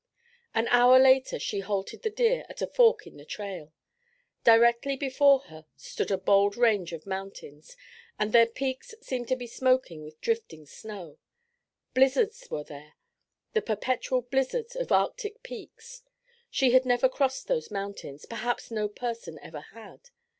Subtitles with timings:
[0.55, 3.71] An hour later she halted the deer at a fork in the trail.
[4.43, 7.77] Directly before her stood a bold range of mountains,
[8.17, 11.19] and their peaks seemed to be smoking with drifting snow.
[11.93, 12.93] Blizzards were there,
[13.53, 16.01] the perpetual blizzards of Arctic peaks.
[16.49, 20.09] She had never crossed those mountains, perhaps no person ever had.